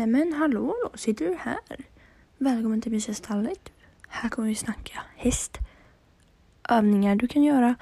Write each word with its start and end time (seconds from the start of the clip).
Nej 0.00 0.06
men 0.06 0.32
hallå, 0.32 0.60
hallå, 0.60 0.90
sitter 0.94 1.24
du 1.24 1.34
här? 1.34 1.58
Välkommen 2.38 2.80
till 2.80 2.92
Mysestallet. 2.92 3.72
Här 4.08 4.28
kommer 4.28 4.48
vi 4.48 4.54
snacka 4.54 5.02
häst, 5.16 5.58
övningar 6.68 7.16
du 7.16 7.28
kan 7.28 7.42
göra, 7.44 7.74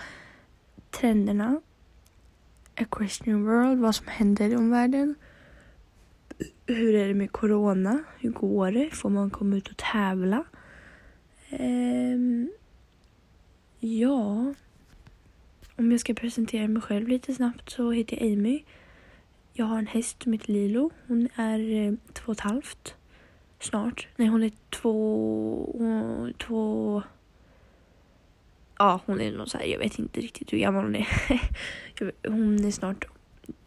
trenderna, 0.91 1.61
Equestrian 2.75 3.45
World, 3.45 3.81
vad 3.81 3.95
som 3.95 4.07
händer 4.07 4.49
i 4.49 4.57
omvärlden. 4.57 5.15
Hur 6.67 6.95
är 6.95 7.09
det 7.09 7.15
med 7.15 7.33
corona? 7.33 8.04
Hur 8.19 8.30
går 8.30 8.73
det? 8.73 8.91
Får 8.91 9.11
man 9.11 9.30
komma 9.30 9.57
ut 9.57 9.69
och 9.69 9.77
tävla? 9.77 10.45
Ehm, 11.50 12.50
ja, 13.80 14.55
om 15.77 15.93
jag 15.93 16.00
ska 16.00 16.14
presentera 16.14 16.69
mig 16.69 16.82
själv 16.82 17.09
lite 17.09 17.35
snabbt 17.35 17.71
så 17.71 17.91
heter 17.91 18.16
jag 18.16 18.32
Amy. 18.32 18.64
Jag 19.59 19.66
har 19.66 19.79
en 19.79 19.86
häst 19.86 20.22
som 20.22 20.32
heter 20.32 20.52
Lilo. 20.52 20.90
Hon 21.06 21.29
är 21.34 21.58
eh, 21.58 21.93
två 22.12 22.27
och 22.27 22.32
ett 22.32 22.40
halvt 22.40 22.95
snart. 23.61 24.08
Nej, 24.16 24.29
hon 24.29 24.43
är 24.43 24.53
två... 24.71 26.32
Två... 26.39 27.03
Ja, 28.79 29.00
hon 29.07 29.21
är 29.21 29.32
nog 29.32 29.49
så 29.49 29.58
här, 29.58 29.64
jag 29.64 29.79
vet 29.79 29.99
inte 29.99 30.21
riktigt 30.21 30.52
hur 30.52 30.58
gammal 30.58 30.85
hon 30.85 30.94
är. 30.94 31.08
hon 32.28 32.64
är 32.64 32.70
snart... 32.70 33.05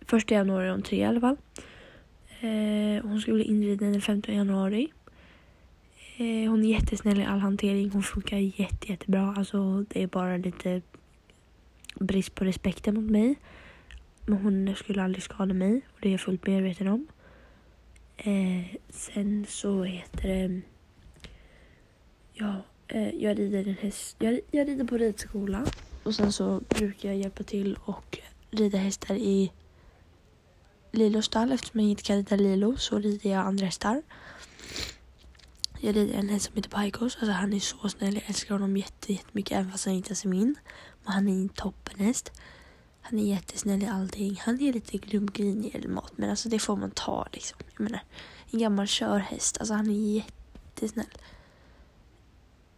Första 0.05 0.34
januari 0.34 0.68
är 0.68 0.72
hon 0.72 0.82
tre 0.82 0.98
i 0.98 1.04
alla 1.04 1.20
fall. 1.20 1.38
Eh, 2.40 3.04
hon 3.04 3.21
ska 3.21 3.34
bli 3.34 3.44
inriden 3.44 3.91
den 3.91 4.02
15 4.02 4.35
januari. 4.35 4.91
Eh, 6.18 6.49
hon 6.49 6.66
är 6.66 6.70
jättesnäll 6.70 7.20
i 7.20 7.26
all 7.26 7.40
hantering. 7.40 7.90
Hon 7.90 8.04
funkar 8.04 8.38
jätte, 8.38 8.91
jättebra. 8.91 9.34
Alltså, 9.38 9.85
det 9.90 10.04
är 10.04 10.08
bara 10.08 10.38
lite 10.38 10.82
brist 11.96 12.35
på 12.35 12.46
respekten 12.46 12.96
mot 12.96 13.12
mig. 13.12 13.35
Men 14.31 14.40
hon 14.41 14.76
skulle 14.76 15.03
aldrig 15.03 15.23
skada 15.23 15.53
mig 15.53 15.81
och 15.94 15.99
det 16.02 16.08
är 16.08 16.12
jag 16.12 16.20
fullt 16.20 16.48
medveten 16.48 16.88
om. 16.88 17.08
Eh, 18.17 18.76
sen 18.90 19.45
så 19.49 19.84
heter 19.84 20.27
det... 20.27 20.62
Ja, 22.34 22.55
eh, 22.88 23.10
jag 23.10 23.40
rider 23.40 23.68
en 23.68 23.76
häst. 23.76 24.15
Jag, 24.20 24.40
jag 24.51 24.68
rider 24.68 24.85
på 24.85 24.98
ridskola 24.98 25.65
och 26.04 26.15
sen 26.15 26.32
så 26.32 26.62
brukar 26.70 27.10
jag 27.10 27.18
hjälpa 27.18 27.43
till 27.43 27.79
och 27.85 28.20
rida 28.51 28.77
hästar 28.77 29.15
i 29.15 29.51
Lilos 30.91 31.26
stall. 31.26 31.51
Eftersom 31.51 31.79
jag 31.79 31.90
inte 31.90 32.04
kan 32.04 32.16
rida 32.16 32.35
Lilo 32.35 32.77
så 32.77 32.99
rider 32.99 33.29
jag 33.29 33.45
andra 33.45 33.66
hästar. 33.66 34.01
Jag 35.79 35.95
rider 35.95 36.13
en 36.13 36.29
häst 36.29 36.45
som 36.45 36.55
heter 36.55 36.70
Pajkos. 36.70 37.16
Alltså 37.16 37.32
han 37.32 37.54
är 37.54 37.60
så 37.60 37.90
snäll. 37.90 38.13
Jag 38.13 38.23
älskar 38.27 38.55
honom 38.55 38.77
jättemycket 38.77 39.57
även 39.57 39.71
fast 39.71 39.85
han 39.85 39.93
inte 39.93 40.10
ens 40.10 40.26
är 40.26 40.29
min. 40.29 40.55
Men 41.04 41.13
han 41.13 41.27
är 41.27 41.32
en 41.32 41.49
toppenhäst. 41.49 42.32
Han 43.02 43.20
är 43.20 43.24
jättesnäll 43.24 43.84
i 43.84 43.88
allting. 43.88 44.41
Han 44.46 44.62
är 44.62 44.74
lite 44.74 44.98
grumgrinig 44.98 45.76
eller 45.76 45.90
mat 45.90 46.12
men 46.16 46.30
alltså 46.30 46.49
det 46.49 46.60
får 46.60 46.76
man 46.76 46.91
ta 46.91 47.27
liksom. 47.32 47.57
Jag 47.77 47.84
menar, 47.84 48.04
en 48.52 48.60
gammal 48.60 48.88
körhäst. 48.88 49.57
Alltså 49.57 49.74
han 49.74 49.90
är 49.90 50.16
jättesnäll. 50.16 51.18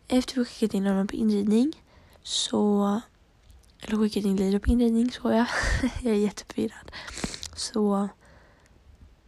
Efter 0.07 0.35
vi 0.35 0.45
skickat 0.45 0.73
in 0.73 0.85
honom 0.85 1.07
på 1.07 1.15
inridning 1.15 1.73
så... 2.23 3.01
Eller 3.79 3.97
skickat 3.97 4.25
in 4.25 4.35
Lilo 4.35 4.59
på 4.59 4.69
inridning 4.69 5.11
så 5.11 5.31
jag. 5.31 5.45
jag 6.01 6.13
är 6.13 6.17
jätteförvirrad. 6.17 6.91
Så 7.55 8.09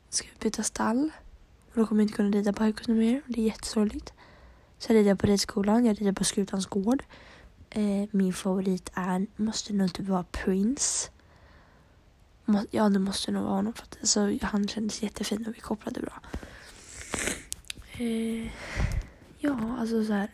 ska 0.10 0.28
vi 0.28 0.40
byta 0.40 0.64
stall. 0.64 1.12
Och 1.72 1.80
då 1.80 1.88
kommer 1.88 2.02
jag 2.02 2.06
inte 2.06 2.16
kunna 2.16 2.30
rida 2.30 2.54
på 2.54 2.64
Haikos 2.64 2.88
mer. 2.88 3.22
Det 3.28 3.42
är 3.42 3.46
jättesorgligt. 3.46 4.14
Sen 4.78 4.96
rider 4.96 5.10
jag 5.10 5.20
på 5.20 5.28
ridskolan. 5.28 5.86
Jag 5.86 6.02
rider 6.02 6.12
på 6.12 6.24
Skutans 6.24 6.66
gård. 6.66 7.04
Eh, 7.70 8.08
min 8.12 8.34
favorit 8.34 8.92
är, 8.94 9.28
måste 9.36 9.74
nog 9.74 9.94
typ 9.94 10.08
vara 10.08 10.26
Prince. 10.32 11.10
Må, 12.46 12.66
ja, 12.72 12.90
det 12.90 13.00
måste 13.00 13.32
nog 13.32 13.44
vara 13.44 13.56
honom 13.56 13.74
för 13.74 13.84
att 13.84 13.98
alltså, 14.00 14.38
han 14.42 14.68
kändes 14.68 15.04
jättefin 15.04 15.48
och 15.48 15.56
vi 15.56 15.60
kopplade 15.60 16.02
bra. 16.02 16.22
Eh, 17.98 18.46
ja, 19.40 19.78
alltså 19.80 20.06
så 20.06 20.14
här. 20.14 20.30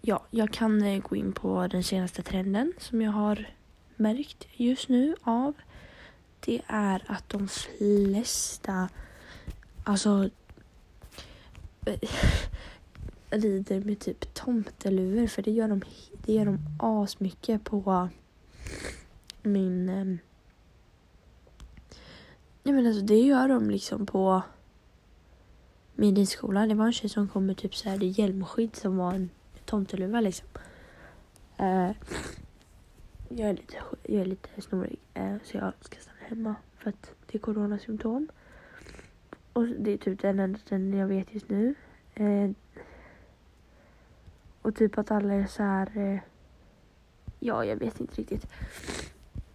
Ja, 0.00 0.26
jag 0.30 0.52
kan 0.52 0.82
eh, 0.82 1.02
gå 1.02 1.16
in 1.16 1.32
på 1.32 1.66
den 1.66 1.84
senaste 1.84 2.22
trenden 2.22 2.72
som 2.78 3.02
jag 3.02 3.12
har 3.12 3.48
märkt 3.96 4.46
just 4.52 4.88
nu 4.88 5.16
av. 5.22 5.54
Det 6.40 6.62
är 6.66 7.04
att 7.06 7.28
de 7.28 7.48
flesta, 7.48 8.88
alltså 9.84 10.30
eh, 11.86 12.10
rider 13.30 13.80
med 13.80 13.98
typ 13.98 14.34
tomteluvor 14.34 15.26
för 15.26 15.42
det 15.42 15.50
gör 15.50 15.68
de, 15.68 15.82
det 16.12 16.32
gör 16.32 16.44
de 16.44 16.58
asmycket 16.78 17.64
på 17.64 18.08
min... 19.42 19.88
Eh, 19.88 20.04
nej 22.62 22.74
men 22.74 22.86
alltså 22.86 23.02
det 23.02 23.20
gör 23.20 23.48
de 23.48 23.70
liksom 23.70 24.06
på 24.06 24.42
min 25.94 26.16
ridskola. 26.16 26.66
Det 26.66 26.74
var 26.74 26.86
en 26.86 26.92
tjej 26.92 27.10
som 27.10 27.28
kom 27.28 27.46
med 27.46 27.56
typ 27.56 27.74
så 27.74 27.88
här 27.88 27.98
hjälmskydd 27.98 28.76
som 28.76 28.96
var 28.96 29.12
en 29.12 29.30
tomteluva 29.64 30.20
liksom. 30.20 30.48
Eh, 31.56 31.90
jag 33.28 33.48
är 33.48 33.52
lite, 33.52 33.76
jag 34.02 34.20
är 34.20 34.24
lite 34.24 34.62
snorig 34.62 34.98
eh, 35.14 35.36
så 35.44 35.56
jag 35.56 35.72
ska 35.80 35.98
stanna 36.00 36.18
hemma 36.28 36.54
för 36.78 36.90
att 36.90 37.14
det 37.26 37.38
är 37.38 37.40
coronasymptom. 37.40 38.28
Och 39.52 39.66
det 39.66 39.92
är 39.92 39.96
typ 39.98 40.20
den 40.20 40.40
enda 40.40 40.98
jag 40.98 41.06
vet 41.06 41.34
just 41.34 41.48
nu. 41.48 41.74
Eh, 42.14 42.50
och 44.68 44.74
typ 44.74 44.98
att 44.98 45.10
alla 45.10 45.34
är 45.34 45.46
så 45.46 45.62
här. 45.62 45.90
Eh, 45.96 46.20
ja, 47.40 47.64
jag 47.64 47.76
vet 47.76 48.00
inte 48.00 48.14
riktigt. 48.14 48.46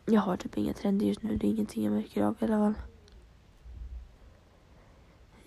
Jag 0.06 0.22
har 0.22 0.38
typ 0.38 0.58
inga 0.58 0.74
trender 0.74 1.06
just 1.06 1.24
nu. 1.24 1.38
Det 1.38 1.48
är 1.48 1.50
ingenting 1.50 1.84
jag 1.84 1.94
märker 1.94 2.24
av 2.24 2.36
i 2.40 2.46
alla 2.46 2.58
fall. 2.58 2.74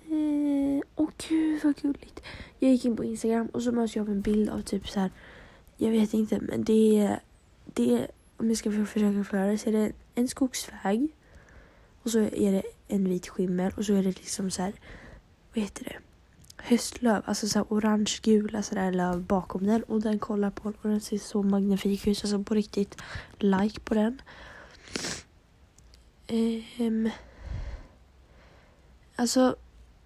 Eh, 0.06 0.82
åh 0.97 1.09
gud 1.28 1.60
vad 1.65 1.76
gulligt. 1.76 2.22
Jag 2.59 2.71
gick 2.71 2.84
in 2.84 2.97
på 2.97 3.05
Instagram 3.05 3.47
och 3.47 3.62
så 3.62 3.72
möts 3.72 3.97
jag 3.97 4.03
av 4.03 4.09
en 4.09 4.21
bild 4.21 4.50
av 4.50 4.62
typ 4.62 4.88
så 4.88 5.00
här. 5.00 5.10
Jag 5.76 5.91
vet 5.91 6.15
inte 6.15 6.41
men 6.41 6.65
det 6.65 6.99
är, 6.99 7.21
det 7.65 7.94
är 7.94 8.10
om 8.37 8.49
jag 8.49 8.59
ska 8.59 8.71
försöka 8.71 9.12
förklara 9.12 9.47
det 9.47 9.59
så 9.59 9.69
är 9.69 9.72
det 9.72 9.93
en 10.15 10.28
skogsväg. 10.28 11.09
Och 12.03 12.10
så 12.10 12.19
är 12.19 12.53
det 12.53 12.62
en 12.88 13.05
vit 13.05 13.28
skimmer 13.28 13.75
och 13.76 13.84
så 13.84 13.93
är 13.93 14.03
det 14.03 14.19
liksom 14.19 14.50
så 14.50 14.62
här. 14.62 14.72
Vad 15.55 15.65
heter 15.65 15.84
det? 15.84 16.06
Höstlöv, 16.66 17.22
alltså 17.25 17.49
så 17.49 17.60
orange-gula 17.69 18.62
sådär 18.62 18.93
löv 18.93 19.22
bakom 19.22 19.66
den 19.66 19.82
och 19.82 20.00
den 20.00 20.19
kollar 20.19 20.50
på 20.50 20.69
och 20.69 20.88
den 20.88 21.00
ser 21.00 21.19
så 21.19 21.43
magnifik 21.43 22.06
ut, 22.06 22.25
alltså 22.25 22.43
på 22.43 22.54
riktigt 22.54 22.97
like 23.38 23.81
på 23.81 23.94
den. 23.94 24.22
Um, 26.78 27.10
alltså, 29.16 29.56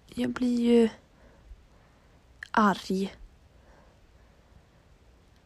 jag 0.07 0.29
blir 0.29 0.59
ju 0.59 0.89
arg. 2.51 3.15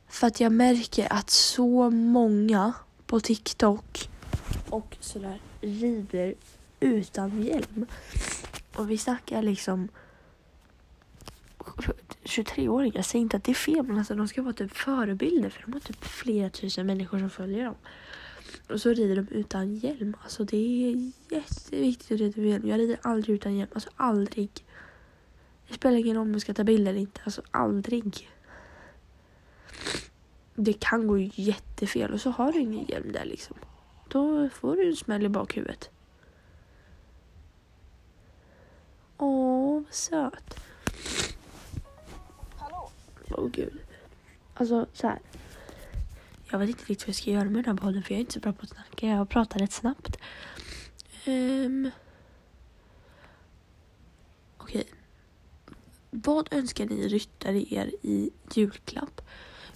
För 0.08 0.28
att 0.28 0.40
jag 0.40 0.52
märker 0.52 1.14
att 1.14 1.30
så 1.30 1.90
många 1.90 2.74
på 3.06 3.20
TikTok 3.20 4.10
och 4.70 4.98
sådär 5.00 5.42
rider 5.62 6.36
utan 6.80 7.44
hjälm. 7.44 7.86
Och 8.76 8.92
vi 8.92 8.98
snackar 8.98 9.42
liksom 9.42 9.90
23-åringar. 12.44 12.96
Jag 12.96 13.06
säger 13.06 13.22
inte 13.24 13.38
att 13.38 13.44
det 13.44 13.52
är 13.52 13.54
fel, 13.54 13.84
men 13.84 13.98
alltså, 13.98 14.16
de 14.16 14.28
ska 14.28 14.42
vara 14.42 14.54
typ 14.54 14.72
förebilder 14.72 15.50
för 15.50 15.62
de 15.62 15.74
har 15.74 15.80
typ 15.80 16.04
flera 16.04 16.50
tusen 16.50 16.86
människor 16.86 17.20
som 17.20 17.30
följer 17.30 17.66
dem. 17.66 17.76
Och 18.70 18.82
så 18.82 18.90
rider 18.90 19.16
de 19.16 19.28
utan 19.28 19.76
hjälm. 19.76 20.18
Alltså 20.24 20.44
det 20.44 20.58
är 20.58 21.12
jätteviktigt 21.36 22.12
att 22.12 22.20
rida 22.20 22.42
med 22.42 22.50
hjälm. 22.50 22.68
Jag 22.68 22.80
rider 22.80 23.00
aldrig 23.02 23.36
utan 23.36 23.56
hjälm. 23.56 23.72
Alltså 23.74 23.90
aldrig. 23.96 24.50
Det 25.68 25.74
spelar 25.74 25.98
ingen 25.98 26.16
roll 26.16 26.28
om 26.28 26.34
jag 26.34 26.42
ska 26.42 26.54
ta 26.54 26.64
bilder 26.64 26.92
eller 26.92 27.02
inte. 27.02 27.22
Alltså 27.24 27.42
aldrig. 27.52 28.30
Det 30.56 30.74
kan 30.74 31.08
gå 31.08 31.18
jättefel 31.18 32.14
och 32.14 32.22
så 32.22 32.30
har 32.30 32.52
du 32.52 32.60
ingen 32.60 32.86
hjälm 32.86 33.12
där 33.12 33.26
liksom. 33.26 33.58
Då 34.10 34.50
får 34.50 34.76
du 34.76 34.88
en 34.88 34.96
smäll 34.96 35.26
i 35.26 35.30
bakhuvudet. 35.30 35.90
Åh, 39.18 39.74
vad 39.74 39.94
söt. 39.94 40.65
Åh 43.38 43.46
oh, 43.46 43.50
gud. 43.50 43.80
Alltså 44.54 44.88
så 44.94 45.08
här. 45.08 45.20
Jag 46.52 46.60
vet 46.60 46.70
inte 46.70 46.82
riktigt 46.82 47.02
vad 47.02 47.08
jag 47.08 47.16
ska 47.16 47.32
göra 47.32 47.44
med 47.44 47.64
den 47.64 47.66
här 47.66 47.84
podden 47.84 48.04
för 48.04 48.12
jag 48.12 48.18
är 48.18 48.22
inte 48.22 48.34
så 48.34 48.40
bra 48.40 48.54
på 48.54 48.64
att 48.64 48.70
snacka. 48.70 49.08
Jag 49.08 49.30
pratar 49.30 49.60
rätt 49.60 49.72
snabbt. 49.72 50.18
Um, 51.28 51.92
Okej. 54.58 54.82
Okay. 54.82 54.94
Vad 56.10 56.54
önskar 56.54 56.86
ni 56.86 57.08
ryttare 57.08 57.74
er 57.74 57.92
i 58.02 58.30
julklapp? 58.54 59.22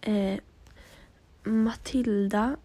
Eh, 0.00 0.38
Matilda.lpj. 1.42 2.60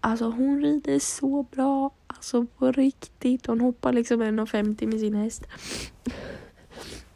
Alltså 0.00 0.24
hon 0.24 0.62
rider 0.62 0.98
så 0.98 1.42
bra. 1.42 1.90
Alltså 2.06 2.46
på 2.46 2.72
riktigt. 2.72 3.46
Hon 3.46 3.60
hoppar 3.60 3.92
liksom 3.92 4.22
1,50 4.22 4.86
med 4.86 5.00
sin 5.00 5.14
häst. 5.14 5.46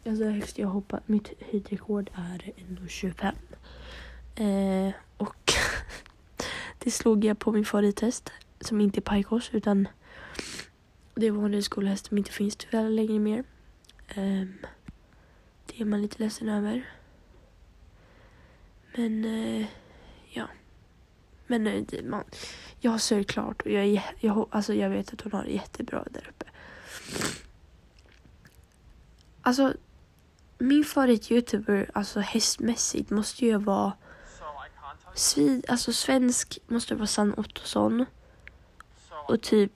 Alltså 0.05 0.23
högst 0.23 0.57
jag 0.57 0.67
hoppar, 0.67 1.01
mitt 1.05 1.33
höjdrekord 1.51 2.09
är 2.15 2.51
1,25. 2.57 3.31
Eh, 4.35 4.93
och 5.17 5.53
det 6.79 6.91
slog 6.91 7.25
jag 7.25 7.39
på 7.39 7.51
min 7.51 7.65
favorithäst 7.65 8.31
som 8.59 8.81
inte 8.81 8.99
är 8.99 9.01
pajkors 9.01 9.49
utan 9.53 9.87
det 11.21 11.31
var 11.31 11.45
en 11.45 11.51
ridskollhäst 11.51 12.05
som 12.05 12.17
inte 12.17 12.31
finns 12.31 12.55
tyvärr 12.55 12.89
längre 12.89 13.19
mer. 13.19 13.43
Um, 14.17 14.57
det 15.65 15.81
är 15.81 15.85
man 15.85 16.01
lite 16.01 16.23
ledsen 16.23 16.49
över. 16.49 16.89
Men 18.95 19.25
uh, 19.25 19.65
ja. 20.29 20.47
Men 21.47 21.67
uh, 21.67 21.83
man, 22.03 22.23
jag 22.79 23.01
ser 23.01 23.23
klart 23.23 23.61
och 23.61 23.71
jag, 23.71 24.13
jag, 24.19 24.47
alltså, 24.51 24.73
jag 24.73 24.89
vet 24.89 25.13
att 25.13 25.21
hon 25.21 25.31
har 25.31 25.43
det 25.43 25.51
jättebra 25.51 26.05
där 26.11 26.29
uppe. 26.29 26.45
Alltså 29.41 29.73
min 30.57 30.83
favorit-youtuber, 30.83 31.89
alltså 31.93 32.19
hästmässigt, 32.19 33.09
måste 33.09 33.45
ju 33.45 33.57
vara 33.57 33.93
Svid, 35.15 35.65
alltså 35.67 35.93
svensk 35.93 36.59
måste 36.67 36.95
vara 36.95 37.07
Sann 37.07 37.33
Ottosson. 37.37 38.05
Och 39.27 39.41
typ 39.41 39.71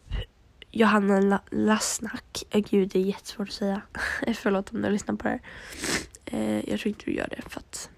Johanna 0.78 1.20
La 1.22 1.42
Lassnack. 1.52 2.44
Oh, 2.52 2.58
eh, 2.58 2.64
gud, 2.70 2.90
det 2.90 3.00
är 3.00 3.04
jättesvårt 3.04 3.48
att 3.48 3.54
säga. 3.54 3.82
Eh, 4.28 4.34
förlåt 4.34 4.72
om 4.72 4.82
du 4.82 4.90
lyssnar 4.90 5.16
på 5.16 5.24
det 5.24 5.30
här. 5.30 5.42
Eh, 6.26 6.70
jag 6.70 6.80
tror 6.80 6.88
inte 6.88 7.06
du 7.06 7.14
gör 7.14 7.28
det 7.32 7.50
för 7.50 7.60
att 7.60 7.90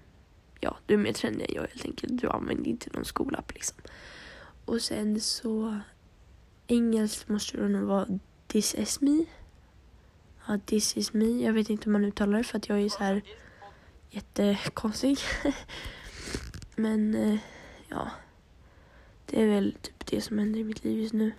ja, 0.60 0.76
du 0.86 0.94
är 0.94 0.98
mer 0.98 1.12
trendig 1.12 1.44
än 1.48 1.54
jag 1.54 1.62
helt 1.62 1.84
enkelt. 1.84 2.20
Du 2.20 2.28
använder 2.28 2.70
inte 2.70 2.90
någon 2.92 3.04
skolapp 3.04 3.54
liksom. 3.54 3.76
Och 4.64 4.82
sen 4.82 5.20
så 5.20 5.80
engelskt 6.66 7.28
måste 7.28 7.56
det 7.56 7.68
nog 7.68 7.82
vara 7.82 8.06
This 8.46 8.74
is 8.74 9.00
me. 9.00 9.24
Ja, 10.46 10.58
This 10.66 10.96
is 10.96 11.12
me. 11.12 11.44
Jag 11.44 11.52
vet 11.52 11.70
inte 11.70 11.84
hur 11.84 11.92
man 11.92 12.04
uttalar 12.04 12.38
det 12.38 12.44
för 12.44 12.58
att 12.58 12.68
jag 12.68 12.80
är 12.80 12.88
så 12.88 12.98
här 12.98 13.22
jättekonstig. 14.10 15.18
Men 16.76 17.14
eh, 17.14 17.38
ja, 17.88 18.10
det 19.26 19.42
är 19.42 19.46
väl 19.46 19.76
typ 19.82 20.06
det 20.06 20.20
som 20.20 20.38
händer 20.38 20.60
i 20.60 20.64
mitt 20.64 20.84
liv 20.84 21.02
just 21.02 21.14
nu. 21.14 21.32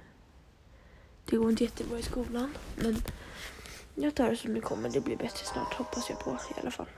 Det 1.30 1.38
går 1.38 1.50
inte 1.50 1.64
jättebra 1.64 2.00
i 2.00 2.04
skolan, 2.04 2.54
men 2.76 2.96
jag 3.96 4.16
tar 4.16 4.30
det 4.30 4.38
som 4.38 4.54
det 4.54 4.62
kommer. 4.62 4.90
Det 4.90 5.02
blir 5.02 5.18
bättre 5.18 5.46
snart, 5.46 5.74
hoppas 5.74 6.10
jag 6.10 6.20
på 6.20 6.32
i 6.32 6.60
alla 6.62 6.72
fall. 6.72 6.90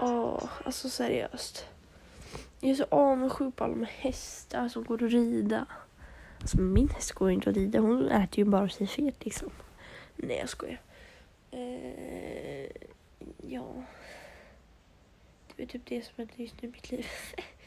Åh, 0.00 0.34
oh, 0.34 0.48
alltså 0.64 0.88
seriöst. 0.88 1.66
Jag 2.60 2.70
är 2.70 2.74
så 2.74 2.86
avundsjuk 2.90 3.56
på 3.56 3.64
alla 3.64 3.74
de 3.74 3.84
hästar 3.84 4.68
som 4.68 4.84
går 4.84 5.04
att 5.04 5.12
rida. 5.12 5.66
Alltså 6.40 6.60
min 6.60 6.88
häst 6.88 7.12
går 7.12 7.30
inte 7.30 7.50
att 7.50 7.56
rida, 7.56 7.80
hon 7.80 8.08
äter 8.08 8.38
ju 8.38 8.44
bara 8.44 8.68
sig 8.68 8.86
fet 8.86 9.24
liksom. 9.24 9.50
Nej 10.16 10.36
jag 10.36 10.48
skojar. 10.48 10.80
Eh, 11.50 12.70
ja. 13.46 13.84
Det 15.56 15.62
är 15.62 15.66
typ 15.66 15.86
det 15.86 16.02
som 16.04 16.14
händer 16.16 16.34
just 16.36 16.62
nu 16.62 16.68
i 16.68 16.72
mitt 16.72 16.90
liv. 16.90 17.06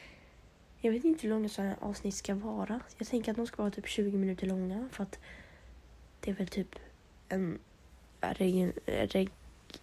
Jag 0.86 0.92
vet 0.92 1.04
inte 1.04 1.22
hur 1.22 1.30
långa 1.30 1.50
sådana 1.50 1.70
här 1.70 1.90
avsnitt 1.90 2.16
ska 2.16 2.36
vara. 2.36 2.80
Jag 2.98 3.08
tänker 3.08 3.32
att 3.32 3.38
de 3.38 3.48
ska 3.48 3.62
vara 3.62 3.72
typ 3.72 3.88
20 3.88 4.18
minuter 4.18 4.48
långa 4.48 4.90
för 4.92 5.04
att 5.04 5.20
det 6.20 6.32
är 6.32 6.36
väl 6.36 6.48
typ 6.48 6.76
en, 7.30 7.60
en, 8.22 8.74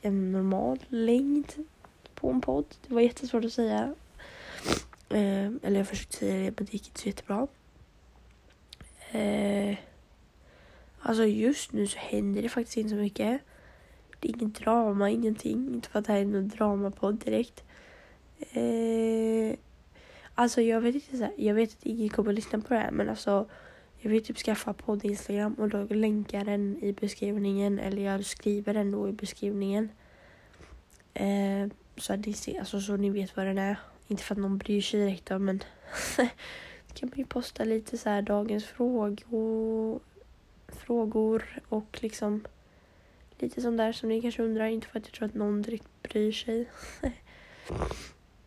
en 0.01 0.33
normal 0.33 0.79
längd 0.89 1.53
på 2.15 2.31
en 2.31 2.41
podd. 2.41 2.65
Det 2.87 2.95
var 2.95 3.01
jättesvårt 3.01 3.45
att 3.45 3.53
säga. 3.53 3.95
Eh, 5.09 5.47
eller 5.63 5.77
jag 5.77 5.89
försökte 5.89 6.17
säga 6.17 6.35
det 6.35 6.55
men 6.57 6.67
det 6.67 6.73
gick 6.73 6.87
inte 6.87 7.01
så 7.01 7.09
jättebra. 7.09 7.47
Eh, 9.11 9.77
alltså 11.01 11.25
just 11.25 11.73
nu 11.73 11.87
så 11.87 11.99
händer 11.99 12.43
det 12.43 12.49
faktiskt 12.49 12.77
inte 12.77 12.91
så 12.91 12.97
mycket. 12.97 13.41
Det 14.21 14.29
är 14.29 14.43
inget 14.43 14.55
drama, 14.55 15.11
ingenting. 15.11 15.75
Inte 15.75 15.89
för 15.89 15.99
att 15.99 16.05
det 16.05 16.13
här 16.13 16.21
är 16.21 16.25
någon 16.25 16.49
dramapodd 16.49 17.25
direkt. 17.25 17.65
Eh, 18.39 19.57
alltså 20.41 20.61
jag 20.61 20.81
vet 20.81 20.95
inte, 20.95 21.17
så 21.17 21.25
här, 21.25 21.33
jag 21.37 21.55
vet 21.55 21.71
att 21.71 21.87
ingen 21.87 22.09
kommer 22.09 22.31
att 22.31 22.35
lyssna 22.35 22.61
på 22.61 22.75
det 22.75 22.81
här 22.81 22.91
men 22.91 23.09
alltså 23.09 23.47
jag 23.99 24.11
vill 24.11 24.25
typ 24.25 24.39
skaffa 24.39 24.73
podd 24.73 25.05
Instagram 25.05 25.55
och 25.55 25.69
då 25.69 25.85
länkar 25.85 26.45
den 26.45 26.85
i 26.85 26.93
beskrivningen 26.93 27.79
eller 27.79 28.03
jag 28.03 28.25
skriver 28.25 28.75
den 28.75 28.91
då 28.91 29.09
i 29.09 29.13
beskrivningen. 29.13 29.89
Eh, 31.15 31.69
så 31.97 32.13
att 32.13 32.27
ni 32.27 32.33
ser, 32.33 32.59
alltså 32.59 32.81
så 32.81 32.97
ni 32.97 33.11
vet 33.11 33.37
vad 33.37 33.47
den 33.47 33.59
är. 33.59 33.77
Inte 34.09 34.23
för 34.23 34.35
att 34.35 34.41
någon 34.41 34.59
bryr 34.59 34.81
sig 34.83 35.01
direkt 35.01 35.27
då 35.27 35.39
men 35.39 35.63
kan 36.95 37.09
man 37.09 37.19
ju 37.19 37.25
posta 37.25 37.65
lite 37.65 37.99
så 37.99 38.09
här 38.09 38.23
dagens 38.23 38.65
frågor, 38.65 40.01
frågor 40.69 41.63
och 41.69 41.99
liksom 42.03 42.45
lite 43.39 43.63
sånt 43.63 43.79
där 43.79 43.93
som 43.93 44.09
ni 44.09 44.23
kanske 44.23 44.43
undrar. 44.43 44.67
Inte 44.67 44.87
för 44.87 44.99
att 44.99 45.07
jag 45.07 45.15
tror 45.15 45.29
att 45.29 45.35
någon 45.35 45.63
direkt 45.63 46.03
bryr 46.03 46.33
sig. 46.33 46.69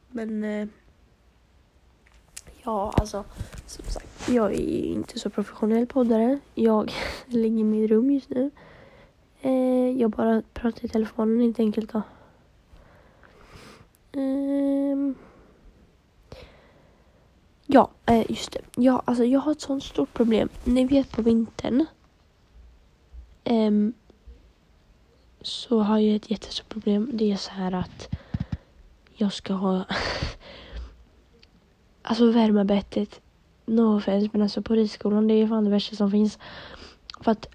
Men 0.10 0.44
eh, 0.44 0.68
ja, 2.64 2.92
alltså 2.96 3.24
som 3.66 3.86
sagt, 3.86 4.30
jag 4.30 4.54
är 4.54 4.84
inte 4.84 5.20
så 5.20 5.30
professionell 5.30 5.88
poddare. 5.88 6.40
Jag 6.56 6.92
ligger 7.26 7.60
i 7.60 7.64
mitt 7.64 7.90
rum 7.90 8.12
just 8.12 8.30
nu. 8.30 8.52
Eh, 9.42 10.02
jag 10.02 10.10
bara 10.12 10.44
pratar 10.54 10.86
i 10.86 10.88
telefonen 10.88 11.42
helt 11.42 11.60
enkelt 11.60 11.94
då. 11.94 12.02
Eh, 14.12 15.14
ja, 17.66 17.90
eh, 18.06 18.32
just 18.32 18.52
det. 18.52 18.62
Ja, 18.76 19.02
alltså 19.06 19.24
jag 19.24 19.40
har 19.40 19.52
ett 19.52 19.62
sånt 19.62 19.84
stort 19.84 20.14
problem. 20.14 20.50
Ni 20.64 20.86
vet 20.86 21.12
på 21.12 21.22
vintern. 21.22 21.86
Ehm, 23.44 23.94
så 25.42 25.80
har 25.80 26.00
jag 26.00 26.16
ett 26.16 26.32
jättestort 26.32 26.70
problem. 26.70 27.10
Det 27.14 27.32
är 27.32 27.38
så 27.38 27.52
här 27.52 27.72
att 27.72 28.10
jag 29.14 29.34
ska 29.34 29.54
ha 29.54 29.86
alltså 32.04 32.32
värma 32.32 32.64
bettet. 32.66 33.22
No 33.66 33.98
offense 33.98 34.30
men 34.34 34.42
alltså 34.42 34.62
på 34.62 34.74
ridskolan 34.74 35.28
det 35.28 35.34
är 35.34 35.48
fan 35.48 35.64
det 35.64 35.70
värsta 35.70 35.96
som 35.96 36.12
finns. 36.12 36.40
För 37.22 37.32
att 37.32 37.48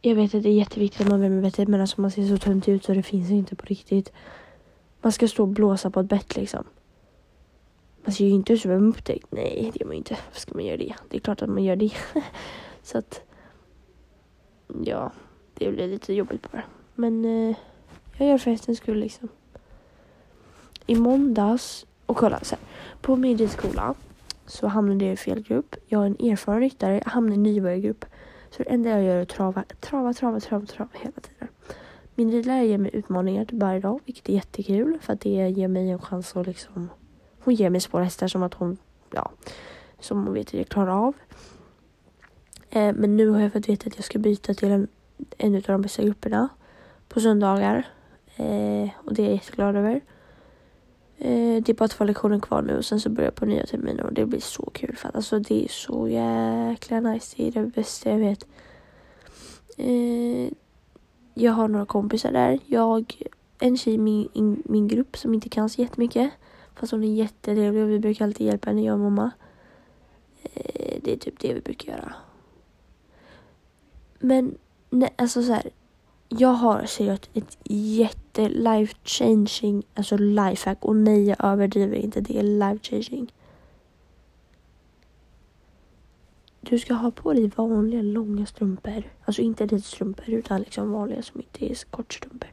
jag 0.00 0.14
vet 0.14 0.34
att 0.34 0.42
det 0.42 0.48
är 0.48 0.54
jätteviktigt 0.54 1.00
att 1.00 1.08
man 1.08 1.20
värmer 1.20 1.42
bettet 1.42 1.68
men 1.68 1.80
alltså 1.80 2.00
man 2.00 2.10
ser 2.10 2.26
så 2.26 2.38
tunt 2.38 2.68
ut 2.68 2.84
så 2.84 2.94
det 2.94 3.02
finns 3.02 3.30
inte 3.30 3.56
på 3.56 3.66
riktigt. 3.66 4.12
Man 5.00 5.12
ska 5.12 5.28
stå 5.28 5.42
och 5.42 5.48
blåsa 5.48 5.90
på 5.90 6.00
ett 6.00 6.08
bett 6.08 6.36
liksom. 6.36 6.64
Man 8.04 8.12
ser 8.12 8.24
ju 8.24 8.30
inte 8.30 8.52
ut 8.52 8.60
som 8.60 8.70
en 8.70 8.88
upptäckt. 8.88 9.26
Nej, 9.30 9.70
det 9.72 9.80
gör 9.80 9.86
man 9.86 9.96
inte. 9.96 10.14
Varför 10.14 10.40
ska 10.40 10.54
man 10.54 10.64
göra 10.64 10.76
det? 10.76 10.94
Det 11.08 11.16
är 11.16 11.20
klart 11.20 11.42
att 11.42 11.48
man 11.48 11.64
gör 11.64 11.76
det. 11.76 11.92
så 12.82 12.98
att, 12.98 13.20
ja, 14.84 15.12
det 15.54 15.70
blir 15.70 15.88
lite 15.88 16.12
jobbigt 16.12 16.52
bara. 16.52 16.62
Men 16.94 17.24
eh, 17.24 17.56
jag 18.18 18.28
gör 18.28 18.38
för 18.38 18.50
hästens 18.50 18.78
skull 18.78 18.98
liksom. 18.98 19.28
I 20.86 20.94
måndags, 20.94 21.86
och 22.08 22.16
kolla 22.16 22.40
så 22.42 22.54
här, 22.54 22.64
på 23.00 23.16
min 23.16 23.38
ridskola 23.38 23.94
så 24.46 24.66
hamnade 24.66 25.04
jag 25.04 25.14
i 25.14 25.16
fel 25.16 25.42
grupp. 25.42 25.76
Jag 25.86 26.02
är 26.02 26.06
en 26.06 26.30
erfaren 26.32 26.60
ryttare, 26.60 27.00
jag 27.04 27.10
hamnade 27.10 27.34
i 27.34 27.38
nybörjargrupp. 27.38 28.04
Så 28.50 28.62
det 28.62 28.70
enda 28.70 28.90
jag 28.90 29.02
gör 29.02 29.16
är 29.16 29.22
att 29.22 29.28
trava, 29.28 29.64
trava, 29.80 30.12
trava, 30.12 30.40
trava, 30.40 30.66
trava 30.66 30.90
hela 30.92 31.20
tiden. 31.20 31.48
Min 32.14 32.30
ridlärare 32.30 32.66
ger 32.66 32.78
mig 32.78 32.90
utmaningar 32.94 33.44
till 33.44 33.58
varje 33.58 33.80
dag, 33.80 34.00
vilket 34.04 34.28
är 34.28 34.32
jättekul 34.32 34.98
för 35.00 35.12
att 35.12 35.20
det 35.20 35.30
ger 35.30 35.68
mig 35.68 35.90
en 35.90 35.98
chans 35.98 36.36
att 36.36 36.46
liksom... 36.46 36.90
Hon 37.40 37.54
ger 37.54 37.70
mig 37.70 37.80
spårhästar 37.80 38.28
som 38.28 38.42
att 38.42 38.54
hon, 38.54 38.78
ja, 39.12 39.30
som 40.00 40.24
hon 40.24 40.34
vet 40.34 40.46
att 40.46 40.54
jag 40.54 40.68
klarar 40.68 41.06
av. 41.06 41.14
Eh, 42.70 42.92
men 42.94 43.16
nu 43.16 43.28
har 43.28 43.40
jag 43.40 43.52
fått 43.52 43.68
veta 43.68 43.86
att 43.86 43.96
jag 43.96 44.04
ska 44.04 44.18
byta 44.18 44.54
till 44.54 44.70
en 44.70 44.88
en 45.38 45.54
av 45.54 45.62
de 45.62 45.82
bästa 45.82 46.02
grupperna 46.02 46.48
på 47.08 47.20
söndagar. 47.20 47.86
Eh, 48.36 48.88
och 48.96 49.14
det 49.14 49.22
är 49.22 49.26
jag 49.26 49.34
jätteglad 49.34 49.76
över. 49.76 50.00
Det 51.60 51.72
är 51.72 51.74
bara 51.74 51.88
två 51.88 52.04
lektioner 52.04 52.40
kvar 52.40 52.62
nu 52.62 52.76
och 52.76 52.84
sen 52.84 53.00
så 53.00 53.10
börjar 53.10 53.26
jag 53.26 53.34
på 53.34 53.46
nya 53.46 53.66
terminer 53.66 54.04
och 54.04 54.12
det 54.12 54.26
blir 54.26 54.40
så 54.40 54.70
kul 54.74 54.96
för 54.96 55.08
att 55.08 55.16
alltså 55.16 55.38
det 55.38 55.64
är 55.64 55.68
så 55.68 56.08
jäkla 56.08 57.00
nice. 57.00 57.34
Det 57.36 57.48
är 57.48 57.52
det 57.52 57.66
bästa 57.66 58.10
jag 58.10 58.18
vet. 58.18 58.46
Eh, 59.76 60.52
jag 61.34 61.52
har 61.52 61.68
några 61.68 61.86
kompisar 61.86 62.32
där. 62.32 62.58
Jag, 62.66 63.22
en 63.58 63.76
tjej 63.76 63.94
i 63.94 63.98
min, 63.98 64.62
min 64.64 64.88
grupp 64.88 65.16
som 65.16 65.34
inte 65.34 65.48
kan 65.48 65.68
så 65.68 65.82
jättemycket. 65.82 66.30
Fast 66.74 66.92
hon 66.92 67.04
är 67.04 67.14
jättetrevlig 67.14 67.82
och 67.82 67.90
vi 67.90 67.98
brukar 67.98 68.24
alltid 68.24 68.46
hjälpa 68.46 68.70
henne, 68.70 68.84
jag 68.84 68.94
och 68.94 69.00
mamma. 69.00 69.30
Eh, 70.54 71.00
det 71.02 71.12
är 71.12 71.16
typ 71.16 71.38
det 71.38 71.54
vi 71.54 71.60
brukar 71.60 71.92
göra. 71.92 72.14
Men 74.18 74.58
nej, 74.90 75.14
alltså 75.16 75.42
så 75.42 75.52
här. 75.52 75.70
Jag 76.28 76.48
har 76.48 76.86
seriöst 76.86 77.30
ett 77.34 77.58
jätte 77.64 78.48
life 78.48 78.94
changing, 79.04 79.82
alltså 79.94 80.16
lifehack. 80.16 80.84
Och 80.84 80.96
nej, 80.96 81.28
jag 81.28 81.36
överdriver 81.44 81.96
inte. 81.96 82.20
Det 82.20 82.38
är 82.38 82.42
life 82.42 82.84
changing. 82.84 83.32
Du 86.60 86.78
ska 86.78 86.94
ha 86.94 87.10
på 87.10 87.32
dig 87.32 87.50
vanliga 87.56 88.02
långa 88.02 88.46
strumpor. 88.46 89.02
Alltså 89.24 89.42
inte 89.42 89.66
ridstrumpor 89.66 90.30
utan 90.30 90.60
liksom 90.60 90.92
vanliga 90.92 91.22
som 91.22 91.40
inte 91.40 91.72
är 91.72 91.90
kortstrumpor. 91.90 92.50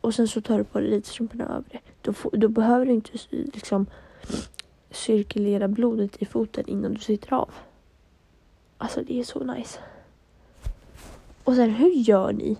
Och 0.00 0.14
sen 0.14 0.28
så 0.28 0.40
tar 0.40 0.58
du 0.58 0.64
på 0.64 0.80
dig 0.80 0.90
ridstrumporna 0.90 1.44
över 1.44 1.64
det. 1.70 1.80
Då, 2.02 2.12
får, 2.12 2.30
då 2.30 2.48
behöver 2.48 2.86
du 2.86 2.92
inte 2.92 3.12
liksom 3.30 3.86
cirkulera 4.90 5.68
blodet 5.68 6.22
i 6.22 6.26
foten 6.26 6.64
innan 6.66 6.94
du 6.94 7.00
sitter 7.00 7.32
av. 7.32 7.50
Alltså 8.78 9.02
det 9.02 9.20
är 9.20 9.24
så 9.24 9.44
nice. 9.44 9.78
Och 11.44 11.54
sen 11.54 11.70
hur 11.70 11.90
gör 11.90 12.32
ni 12.32 12.56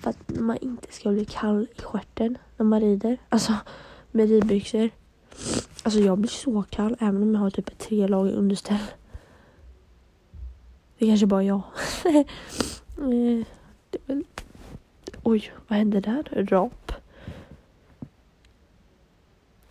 för 0.00 0.10
att 0.10 0.38
man 0.40 0.56
inte 0.56 0.92
ska 0.92 1.10
bli 1.10 1.24
kall 1.24 1.66
i 1.76 1.82
stjärten 1.82 2.38
när 2.56 2.66
man 2.66 2.80
rider? 2.80 3.18
Alltså 3.28 3.54
med 4.10 4.28
ridbyxor. 4.28 4.90
Alltså 5.82 6.00
jag 6.00 6.18
blir 6.18 6.30
så 6.30 6.64
kall 6.70 6.96
även 7.00 7.22
om 7.22 7.34
jag 7.34 7.40
har 7.40 7.50
typ 7.50 7.68
ett 7.68 7.78
tre 7.78 8.08
lager 8.08 8.32
underställ. 8.32 8.84
Det 10.98 11.04
är 11.04 11.10
kanske 11.10 11.26
bara 11.26 11.42
jag. 11.42 11.62
Eh, 12.98 13.46
väl... 14.06 14.24
Oj, 15.22 15.52
vad 15.68 15.78
hände 15.78 16.00
där? 16.00 16.46
Rap. 16.50 16.92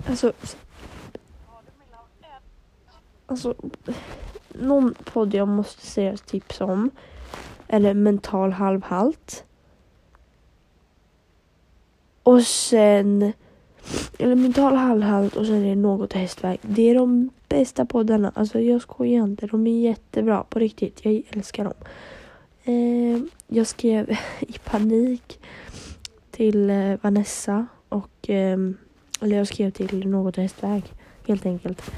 Alltså. 0.05 0.34
Alltså. 3.25 3.55
Någon 4.50 4.93
podd 4.93 5.34
jag 5.34 5.48
måste 5.48 5.86
säga 5.86 6.17
tips 6.17 6.62
om. 6.62 6.89
Eller 7.67 7.93
mental 7.93 8.51
halvhalt. 8.51 9.47
Och 12.27 12.43
sen 12.43 13.34
eller 14.19 14.36
mental 14.36 14.75
halvhalt 14.75 15.36
och 15.36 15.46
sen 15.46 15.55
är 15.55 15.69
det 15.69 15.75
något 15.75 16.13
hästväg. 16.13 16.60
Det 16.62 16.89
är 16.89 16.96
de 16.96 17.29
bästa 17.50 17.86
poddarna. 17.86 18.31
Alltså 18.36 18.60
jag 18.60 18.81
skojar 18.81 19.24
inte. 19.24 19.48
De 19.48 19.67
är 19.67 19.81
jättebra 19.81 20.43
på 20.43 20.60
riktigt. 20.60 21.05
Jag 21.05 21.24
älskar 21.29 21.63
dem. 21.63 21.74
Eh, 22.63 23.22
jag 23.48 23.67
skrev 23.67 24.10
i 24.39 24.53
panik 24.63 25.39
till 26.31 26.69
eh, 26.69 26.93
Vanessa 27.01 27.67
och 27.89 28.29
eh, 28.29 28.57
eller 29.22 29.38
jag 29.38 29.48
skrev 29.48 29.72
till 29.72 30.07
något 30.07 30.38
hästväg 30.38 30.84
helt 31.27 31.46
enkelt. 31.46 31.91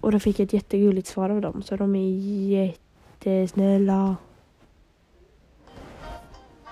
Och 0.00 0.12
då 0.12 0.18
fick 0.18 0.38
jag 0.38 0.44
ett 0.44 0.52
jättegulligt 0.52 1.08
svar 1.08 1.30
av 1.30 1.40
dem. 1.40 1.62
Så 1.62 1.76
de 1.76 1.94
är 1.94 2.18
jättesnälla. 2.50 4.16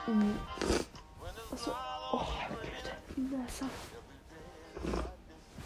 Mm. 0.08 0.32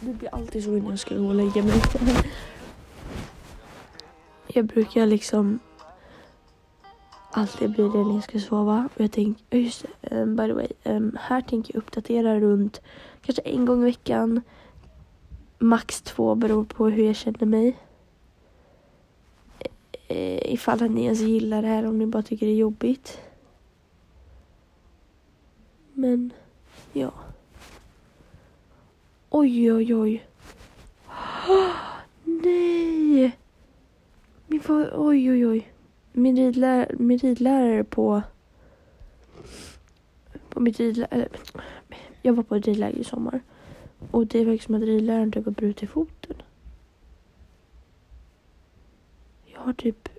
Det 0.07 0.13
blir 0.13 0.35
alltid 0.35 0.63
så 0.63 0.77
innan 0.77 0.89
jag 0.89 0.99
ska 0.99 1.15
gå 1.15 1.27
och 1.27 1.35
lägga 1.35 1.63
mig. 1.63 1.81
jag 4.47 4.65
brukar 4.65 5.05
liksom 5.05 5.59
alltid 7.31 7.71
bli 7.71 7.83
det 7.83 7.97
när 8.03 8.13
jag 8.13 8.23
ska 8.23 8.39
sova. 8.39 8.89
Och 8.95 9.01
jag 9.01 9.11
tänker, 9.11 9.57
just 9.57 9.85
um, 10.01 10.35
by 10.35 10.47
the 10.47 10.53
way, 10.53 10.67
um, 10.83 11.17
här 11.21 11.41
tänker 11.41 11.73
jag 11.73 11.79
uppdatera 11.79 12.39
runt 12.39 12.81
kanske 13.21 13.41
en 13.41 13.65
gång 13.65 13.81
i 13.81 13.85
veckan. 13.85 14.41
Max 15.59 16.01
två 16.01 16.35
beror 16.35 16.65
på 16.65 16.89
hur 16.89 17.03
jag 17.03 17.15
känner 17.15 17.45
mig. 17.45 17.77
E, 19.59 19.69
e- 20.07 20.53
ifall 20.53 20.83
att 20.83 20.91
ni 20.91 21.03
ens 21.03 21.21
gillar 21.21 21.61
det 21.61 21.67
här, 21.67 21.85
om 21.85 21.97
ni 21.97 22.05
bara 22.05 22.23
tycker 22.23 22.45
det 22.45 22.51
är 22.51 22.55
jobbigt. 22.55 23.19
Men, 25.93 26.33
ja. 26.93 27.11
Oj, 29.37 29.71
oj, 29.71 29.93
oj. 29.93 30.27
Oh, 31.47 31.75
nej! 32.43 33.37
Min 34.47 34.61
far, 34.61 34.89
oj, 34.93 35.31
oj, 35.31 35.47
oj. 35.47 35.73
Min, 36.13 36.37
ridlär, 36.37 36.95
min 36.99 37.17
ridlärare 37.17 37.83
på... 37.83 38.21
På 40.49 40.59
mitt 40.59 40.79
ridläger... 40.79 41.29
Jag 42.21 42.33
var 42.33 42.43
på 42.43 42.55
ett 42.55 42.65
ridläger 42.67 42.99
i 42.99 43.03
sommar. 43.03 43.39
Och 44.11 44.27
det 44.27 44.45
verkar 44.45 44.63
som 44.63 44.75
att 44.75 44.81
ridläraren 44.81 45.31
typ 45.31 45.45
har 45.45 45.51
brutit 45.51 45.89
foten. 45.89 46.41
Jag 49.45 49.59
har 49.59 49.73
typ... 49.73 50.09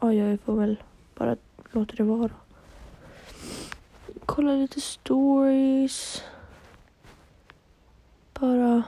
Ja, 0.00 0.12
jag 0.12 0.40
får 0.40 0.56
väl 0.56 0.82
bara 1.14 1.36
låta 1.72 1.96
det 1.96 2.02
vara. 2.02 2.30
Kolla 4.26 4.52
lite 4.52 4.80
stories 4.80 6.22
bara 8.40 8.82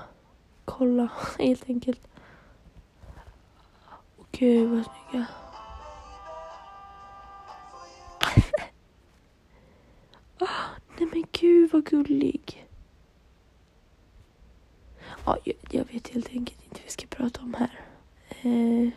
kolla 0.64 1.08
helt 1.38 1.68
enkelt. 1.68 2.08
Och 4.16 4.26
gud 4.32 4.70
vad 4.70 4.84
snygga. 4.84 5.26
oh, 10.40 10.48
nej 10.98 11.08
men 11.12 11.24
gud 11.32 11.72
vad 11.72 11.84
gullig. 11.84 12.68
Ja, 15.24 15.36
jag, 15.44 15.56
jag, 15.70 15.84
vet 15.84 16.08
helt 16.08 16.28
enkelt 16.28 16.64
inte 16.64 16.74
vad 16.74 16.84
vi 16.84 16.90
ska 16.90 17.06
prata 17.06 17.40
om 17.42 17.54
här. 17.54 17.80
Eh, 18.42 18.90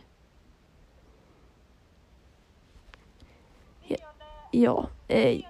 ja, 3.88 3.98
ja, 4.52 4.90
eh, 5.08 5.42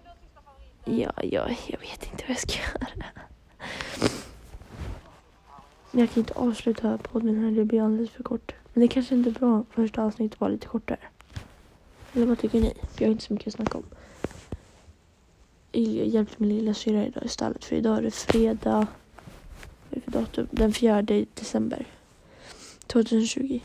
ja, 0.86 1.12
ja, 1.24 1.50
jag 1.68 1.80
vet 1.80 2.12
inte 2.12 2.24
vad 2.28 2.30
jag 2.30 2.40
ska 2.40 2.54
göra. 2.60 3.06
Men 5.92 6.00
jag 6.00 6.10
kan 6.12 6.22
inte 6.22 6.34
avsluta 6.34 6.98
podden 6.98 7.44
här, 7.44 7.52
det 7.52 7.66
blir 7.66 7.82
alldeles 7.82 8.10
för 8.10 8.24
kort. 8.24 8.52
Men 8.74 8.82
det 8.82 8.88
kanske 8.88 9.16
inte 9.16 9.30
är 9.30 9.34
bra 9.34 9.64
första 9.70 10.04
avsnittet 10.04 10.40
var 10.40 10.50
lite 10.50 10.68
kortare. 10.68 11.00
Eller 12.14 12.26
vad 12.26 12.40
tycker 12.40 12.62
ni? 12.62 12.74
Jag 12.98 13.08
har 13.08 13.12
inte 13.12 13.24
så 13.24 13.34
mycket 13.34 13.48
att 13.48 13.54
snacka 13.54 13.78
om. 13.78 13.84
Jag 15.72 16.08
hjälpte 16.08 16.36
min 16.38 16.50
lilla 16.58 16.74
syra 16.74 17.06
idag 17.06 17.24
i 17.24 17.28
stallet 17.28 17.66
för 17.66 17.76
idag 17.76 17.98
är 17.98 18.02
det 18.02 18.12
fredag. 18.12 18.88
Vad 19.90 19.92
är 19.92 19.96
det 19.96 20.02
för 20.02 20.12
datum? 20.12 20.48
Den 20.52 20.74
4 20.74 21.02
december 21.34 21.86
2020. 22.88 23.60